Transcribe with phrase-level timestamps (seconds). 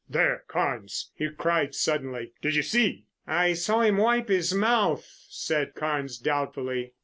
[0.09, 2.33] "There, Carnes!" he cried suddenly.
[2.41, 6.93] "Did you see?" "I saw him wipe his mouth," said Carnes doubtfully.